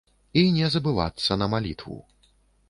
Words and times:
І 0.41 0.43
не 0.55 0.69
забывацца 0.75 1.37
на 1.43 1.49
малітву. 1.53 1.99